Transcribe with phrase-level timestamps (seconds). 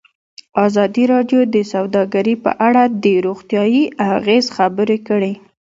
[0.65, 3.83] ازادي راډیو د سوداګري په اړه د روغتیایي
[4.15, 5.33] اغېزو خبره کړې.